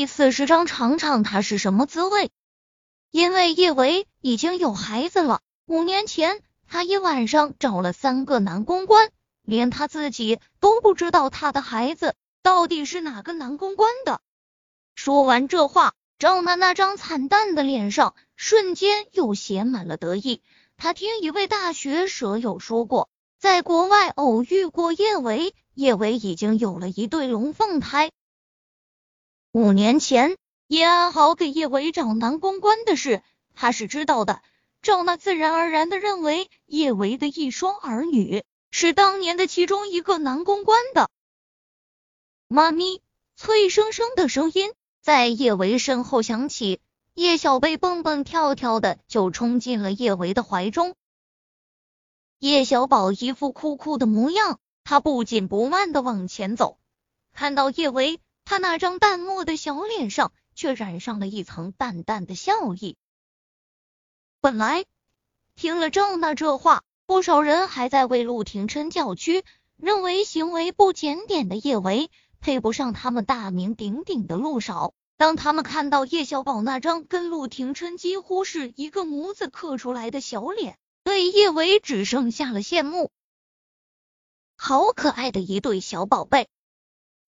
[0.00, 2.30] 第四十章尝尝他是什么滋味。
[3.10, 9.10] 因为叶维已经有孩子了，五年前他一晚上找了三个男公关，
[9.42, 14.22] 连他自己都不知道他的孩子到底是哪个男公关的。
[14.94, 20.40] 说完这话，赵娜那张惨淡的脸上瞬间又写满了得意。
[20.78, 28.10] 他听一位大学舍友说过，在国外偶遇过叶维，叶维已经有了一对龙凤胎。
[29.52, 30.36] 五年前。
[30.68, 33.24] 叶安好给叶维找男公关的事，
[33.56, 34.40] 他是知道的。
[34.82, 41.10] 赵娜自然而然的认为叶维的一双儿女是当年的其中一个男公关的。
[42.46, 43.02] 妈咪，
[43.34, 46.80] 脆生生的声音在叶维身后响起，
[47.14, 50.94] 叶小贝蹦蹦跳跳的就冲进了叶维的怀中。
[52.38, 56.78] 叶小宝一副酷酷的模样，他不紧不慢的往前走，
[57.32, 58.20] 看到叶维，
[58.50, 60.32] 他那张淡漠的小脸上。
[60.56, 62.96] 却染上了一层淡淡的笑意。
[64.40, 64.84] 本来
[65.54, 69.44] 听了赵娜这话，不少人还在为陆廷琛叫屈，
[69.76, 74.92] 认为行为不检点的叶维配不上他们大名鼎鼎的陆少。
[75.16, 83.10] 当他们看到叶小宝那张跟陆廷琛几乎是一个模子刻出来的小脸，对叶维只剩下了羡慕。
[84.56, 86.48] 好可爱的一对小宝贝，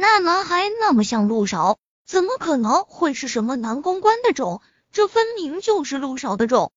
[0.00, 1.76] 那男孩那么像陆少。
[2.06, 4.62] 怎么可能会是什么男公关的种？
[4.92, 6.72] 这分明就是陆少的种。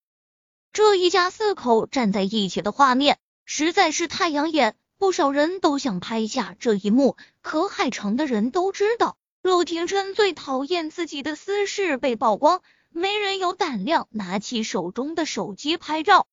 [0.72, 7.16] 这一家四口站在一起的画面实在是太养眼，不少人都想拍下这一幕。
[7.42, 16.26] 可海城的人都知道，陆廷琛最讨厌自己的私事被曝光，没人有胆量拿起手中的手机拍照。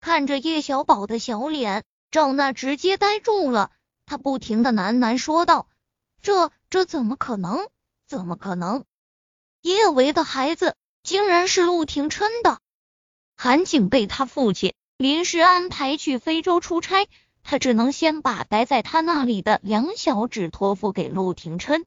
[0.00, 3.70] 看着叶小宝的小脸，赵娜直接呆住了，
[4.12, 5.70] 他不停的喃喃说道
[6.20, 7.66] ：“这。”这怎么可能？
[8.06, 8.84] 怎么可能？
[9.62, 12.58] 叶维的孩子竟然是陆廷琛的？
[13.36, 17.08] 韩景被他父亲临时安排去非洲出差，
[17.42, 21.86] 他只能先把待在他那里的梁小芷托付给陆廷琛。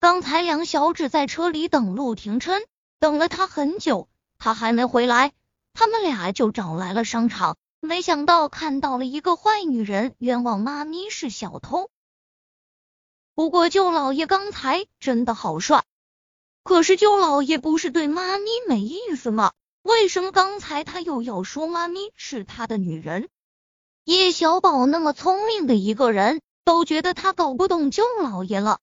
[0.00, 2.60] 刚才梁小芷在车里等陆廷琛，
[2.98, 5.32] 等了他很久，他还没回来，
[5.74, 11.90] 他们俩就找来了商场，没想到看到了一个坏女人，冤枉妈咪是小偷。
[13.34, 15.84] 不过舅老爷刚才真的好帅，
[16.62, 19.52] 可是舅老爷不是对妈咪没意思吗？
[19.82, 23.28] 为什么刚才他又要说妈咪是他的女人？
[24.04, 28.78] 叶小宝那么聪明的一个人，都觉得他搞不懂舅老爷了。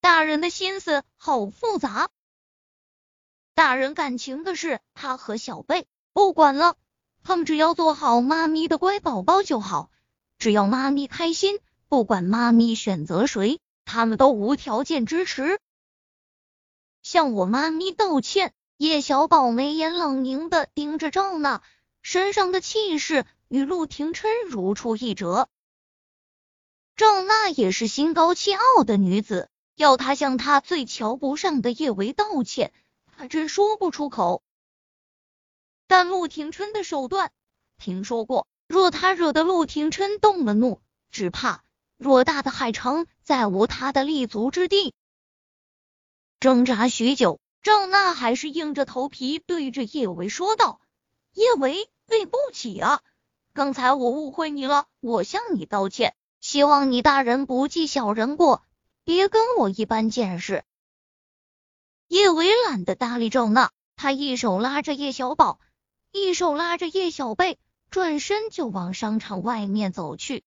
[0.00, 2.08] 大人的心思好复杂，
[3.54, 6.76] 大人感情的事他和小贝不管了，
[7.22, 9.90] 他们只要做好妈咪的乖宝宝就好，
[10.38, 11.58] 只要妈咪开心。
[11.88, 15.58] 不管妈咪选择谁，他们都无条件支持。
[17.02, 18.52] 向我妈咪道歉。
[18.76, 21.62] 叶小宝眉眼冷凝的盯着赵娜，
[22.00, 25.50] 身上的气势与陆廷琛如出一辙。
[26.96, 32.72] 赵娜也是心高气傲的女子，要她向她最瞧不上的叶维道歉，
[33.18, 34.42] 她真说不出口。
[35.90, 37.32] 但陆廷琛的手段，
[37.76, 40.80] 听说过，若他惹得陆廷琛动了怒，
[41.10, 41.64] 只怕。
[41.98, 44.94] 偌大的海城再无他的立足之地。
[46.38, 50.80] 挣扎许久，赵娜还是硬着头皮对着叶维说道
[51.34, 53.00] ：“叶维，对不起啊，
[53.52, 58.62] 刚才我误会你了，我向你道歉，希望你大人不计小人过，
[59.02, 60.62] 别跟我一般见识。”
[62.06, 65.58] 叶维懒得搭理赵娜，他一手拉着叶小宝，
[66.12, 67.58] 一手拉着叶小贝，
[67.90, 70.42] 转身就往商场外面走去。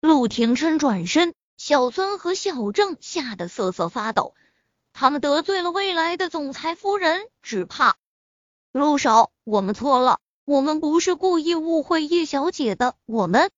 [0.00, 4.34] 陆廷琛转身，小孙和小郑吓得瑟瑟发抖。
[4.92, 7.96] 他们得罪了未来的总裁夫人，只怕
[8.72, 13.50] 陆少，我们错了，我们不是故意误会叶小姐的，我们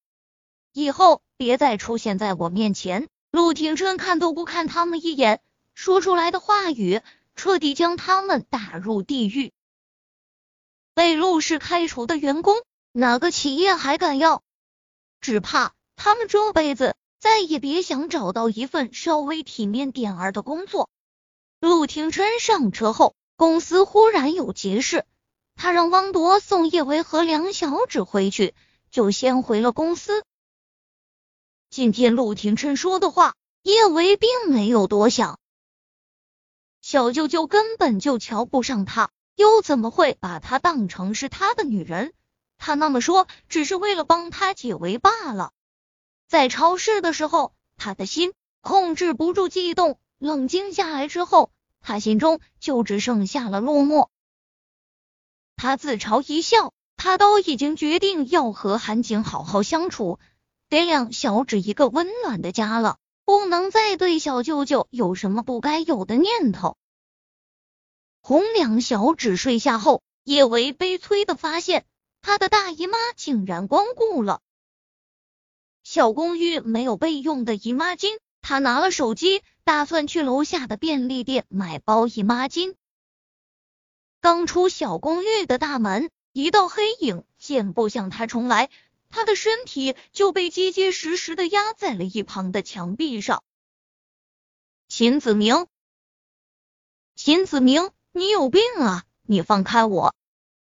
[0.72, 3.08] 以后别再出现在我面前。
[3.30, 5.40] 陆廷琛看都不看他们一眼，
[5.74, 7.02] 说出来的话语
[7.34, 9.52] 彻底将他们打入地狱。
[10.96, 12.56] 被陆氏开除的员工，
[12.90, 14.42] 哪个企业还敢要？
[15.20, 15.74] 只怕。
[15.94, 20.88] 他们这辈子再也别想找到一份稍微体面点儿的工作。
[21.60, 25.04] 陆廷琛上车后，公司忽然有急事，
[25.54, 28.54] 他让汪铎送叶维和梁小芷回去，
[28.90, 30.24] 就先回了公司。
[31.68, 35.38] 今天陆廷琛说的话，叶维并没有多想。
[36.80, 42.14] 小舅舅根本就瞧不上他，又怎么会把他当成是他的女人？
[42.58, 45.52] 他那么说，只是为了帮他解围罢了。
[46.26, 51.50] 在超市的时候，他的心控制不住悸动，冷静下来之后，
[51.80, 54.08] 他心中就只剩下了落寞。
[55.54, 60.18] 他自嘲一笑，他都已经决定要和韩景好好相处，
[60.70, 62.96] 给两小指一个温暖的家了，
[63.26, 66.78] 不能再对小舅舅有什么不该有的念头。
[68.28, 71.86] 红两小指睡下后，叶维悲催的发现，
[72.22, 74.42] 他的大姨妈竟然光顾了。
[75.84, 82.74] 小公寓没有备用的姨妈巾，他拿了手机，打算去楼下的便利店买包姨妈巾。
[84.20, 88.70] 刚出小公寓的大门，一道黑影箭步向他冲来，
[89.08, 93.44] 他的身体就被结结实实的压在了一旁的墙壁上。
[94.88, 95.68] 秦子明，
[97.14, 99.04] 秦子明，你有病啊！
[99.24, 100.14] 你放开我！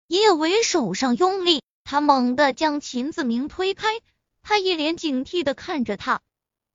[0.07, 4.01] 叶伟手上用力，他猛地将秦子明推开，
[4.41, 6.23] 他一脸警惕的看着他。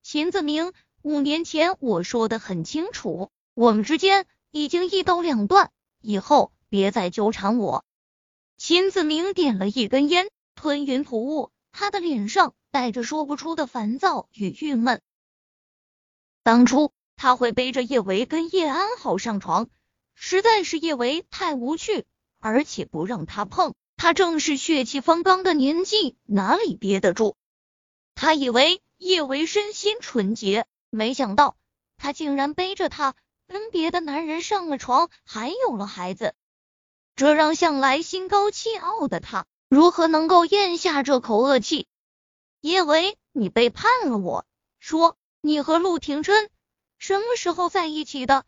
[0.04, 0.72] 秦子明，
[1.02, 6.52] 五年前我说的很清楚，我们之间已经一刀两断，以后。
[6.70, 7.84] 别再纠缠我。
[8.56, 15.02] 秦子明点了一根烟，吞云吐雾，他的脸上带着说不出的烦躁与郁闷。
[16.44, 19.68] 当初他会背着叶维跟叶安好上床，
[20.24, 22.06] 实在是叶维太无趣，
[22.40, 27.34] 而且不让他碰，他正是血气方刚的年纪，哪里憋得住？
[28.14, 31.58] 他以为叶维身心纯洁，没想到
[31.98, 33.16] 他竟然背着他
[33.48, 36.36] 跟别的男人上了床，还有了孩子。
[37.16, 41.88] 这让向来心高气傲的他如何能够咽下这口恶气？
[42.60, 44.46] 叶维，你背叛了我！
[44.80, 46.48] 说你和陆廷琛
[47.00, 48.46] 什么时候在一起的？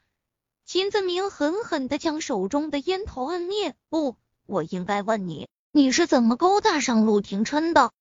[0.65, 3.75] 秦子明狠狠的将手中的烟头摁灭。
[3.89, 4.15] 不，
[4.45, 7.91] 我应该问你，你是怎么勾搭上陆廷琛的？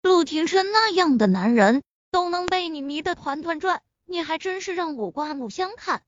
[0.00, 6.02] 陆廷琛那样的男人都能被你迷得团团转，你还真是让我刮目相看。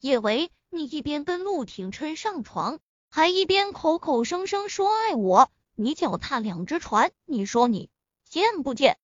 [0.00, 2.80] 叶维，你一边跟陆廷琛上床。
[3.12, 7.88] 还一边口口声声说爱我，你脚踏两只船，你说你
[8.28, 8.98] 贱不贱？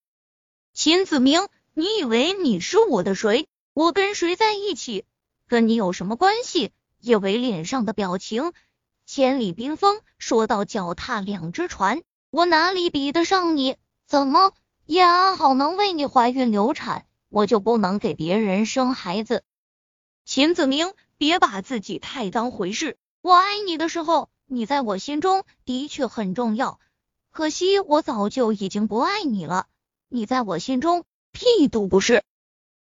[0.73, 3.49] 秦子明，你以为你是我的谁？
[3.73, 5.05] 我跟谁在一起，
[5.49, 6.73] 跟你有什么关系？
[7.01, 8.53] 叶维脸上的表情
[9.05, 13.77] 千里冰封，说到脚踏两只船，我哪里比得上你？
[14.07, 14.53] 怎么
[14.87, 19.45] 叶安好能为你怀孕流产，我就不能给别人生孩子？
[20.25, 22.97] 秦子明，别把自己太当回事。
[23.21, 26.81] 我爱你的时候，你在我心中的确很重要。
[27.31, 29.67] 可惜我早就已经不爱你了，
[30.09, 32.25] 你在我心中屁都不是。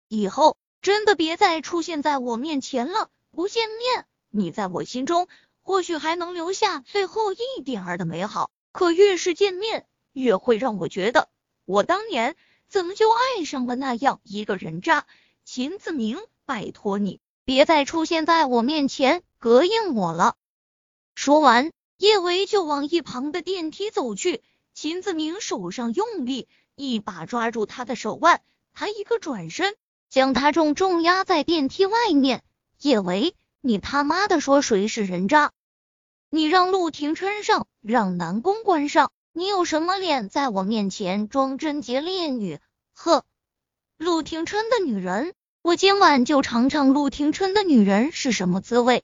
[0.08, 0.58] 以后
[0.88, 5.28] 真的别再出现在我面前了，不见面，你在我心中
[5.62, 8.50] 或许还能留下最后一点儿的美好。
[8.72, 11.28] 可越是见面，越会让我觉得，
[11.66, 12.38] 我当年
[12.70, 15.06] 怎么就爱上了那样一个人渣？
[15.44, 19.24] 秦子明，拜托你别再出现在我面前。
[19.42, 20.38] 膈应我了。
[21.16, 24.42] 说完，叶维就往一旁的电梯走去。
[24.74, 28.42] 秦子明手上用力，一把抓住他的手腕，
[28.72, 29.76] 他一个转身，
[30.10, 32.44] 将他重重压在电梯外面。
[32.82, 35.52] 叶维，你他妈的说谁是人渣？
[36.30, 42.60] 你让陆廷琛上，让南宫关上，你有什么脸在我面前装贞洁烈女？
[42.94, 43.24] 呵，
[43.98, 49.04] 陆廷琛的女人，我今晚就尝尝陆廷琛的女人是什么滋味。